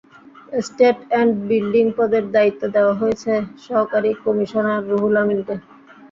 [0.61, 3.31] State and building পদের দায়িত্ব দেওয়া হয়েছে
[3.65, 5.55] সহকারী কমিশনার রুহুল আমিনকে।